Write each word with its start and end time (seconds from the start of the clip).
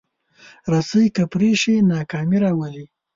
رسۍ 0.71 1.05
که 1.15 1.23
پرې 1.31 1.51
شي، 1.61 1.75
ناکامي 1.91 2.37
راولي. 2.43 2.85